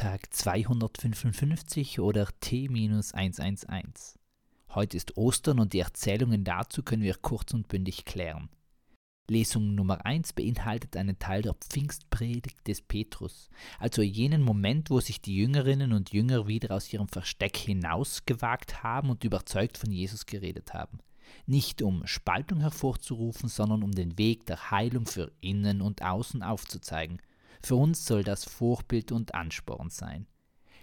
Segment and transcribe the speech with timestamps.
[0.00, 4.14] Tag 255 oder T-111.
[4.70, 8.48] Heute ist Ostern und die Erzählungen dazu können wir kurz und bündig klären.
[9.28, 15.20] Lesung Nummer 1 beinhaltet einen Teil der Pfingstpredigt des Petrus, also jenen Moment, wo sich
[15.20, 20.72] die Jüngerinnen und Jünger wieder aus ihrem Versteck hinausgewagt haben und überzeugt von Jesus geredet
[20.72, 21.00] haben.
[21.44, 27.20] Nicht um Spaltung hervorzurufen, sondern um den Weg der Heilung für innen und außen aufzuzeigen.
[27.62, 30.26] Für uns soll das Vorbild und Ansporn sein.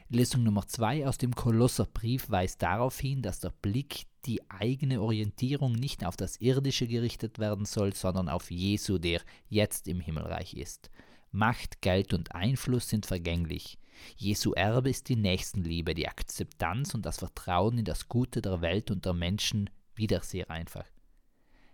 [0.10, 5.74] Lesung Nummer 2 aus dem Kolosserbrief weist darauf hin, dass der Blick, die eigene Orientierung
[5.74, 10.90] nicht auf das Irdische gerichtet werden soll, sondern auf Jesu, der jetzt im Himmelreich ist.
[11.32, 13.78] Macht, Geld und Einfluss sind vergänglich.
[14.16, 18.92] Jesu Erbe ist die Nächstenliebe, die Akzeptanz und das Vertrauen in das Gute der Welt
[18.92, 20.86] und der Menschen wieder sehr einfach.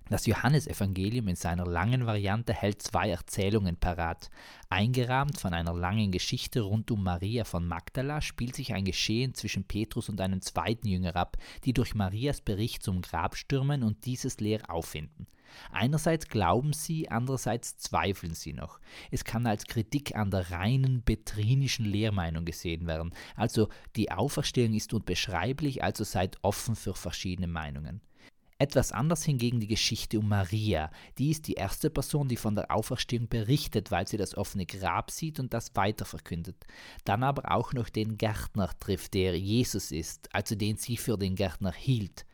[0.09, 4.29] Das Johannesevangelium in seiner langen Variante hält zwei Erzählungen parat.
[4.69, 9.63] Eingerahmt von einer langen Geschichte rund um Maria von Magdala spielt sich ein Geschehen zwischen
[9.63, 14.39] Petrus und einem zweiten Jünger ab, die durch Marias Bericht zum Grab stürmen und dieses
[14.39, 15.27] leer auffinden.
[15.71, 18.79] Einerseits glauben sie, andererseits zweifeln sie noch.
[19.11, 23.13] Es kann als Kritik an der reinen betrinischen Lehrmeinung gesehen werden.
[23.35, 28.01] Also die Auferstehung ist unbeschreiblich, also seid offen für verschiedene Meinungen.
[28.59, 30.91] Etwas anders hingegen die Geschichte um Maria.
[31.17, 35.11] Die ist die erste Person, die von der Auferstehung berichtet, weil sie das offene Grab
[35.11, 36.65] sieht und das weiterverkündet.
[37.03, 41.35] Dann aber auch noch den Gärtner trifft, der Jesus ist, also den sie für den
[41.35, 42.25] Gärtner hielt.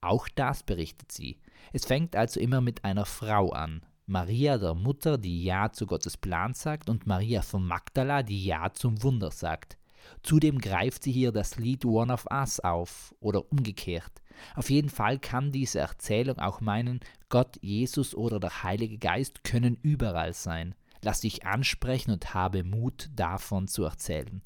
[0.00, 1.38] Auch das berichtet sie.
[1.72, 3.84] Es fängt also immer mit einer Frau an.
[4.06, 8.70] Maria der Mutter, die Ja zu Gottes Plan sagt, und Maria von Magdala, die Ja
[8.74, 9.78] zum Wunder sagt.
[10.22, 14.22] Zudem greift sie hier das Lied One of Us auf oder umgekehrt.
[14.54, 19.78] Auf jeden Fall kann diese Erzählung auch meinen, Gott, Jesus oder der Heilige Geist können
[19.82, 20.74] überall sein.
[21.02, 24.42] Lass dich ansprechen und habe Mut davon zu erzählen.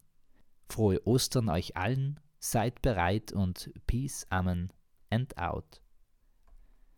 [0.68, 4.72] Frohe Ostern euch allen, seid bereit und Peace, Amen
[5.10, 5.80] and out.